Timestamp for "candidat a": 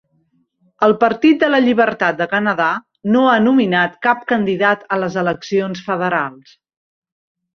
4.33-5.01